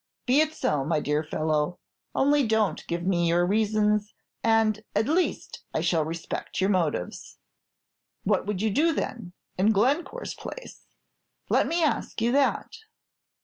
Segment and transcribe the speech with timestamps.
[0.25, 1.77] "Be it so, my dear fellow;
[2.15, 7.37] only don't give me your reasons, and at least I shall respect your motives."
[8.23, 10.87] "What would you do, then, in Glencore's place?
[11.49, 12.77] Let me ask you that."